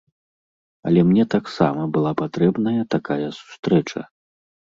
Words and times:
Але 0.91 1.03
мне 1.09 1.25
таксама 1.35 1.81
была 1.99 2.13
патрэбная 2.23 2.87
такая 2.95 3.21
сустрэча. 3.43 4.01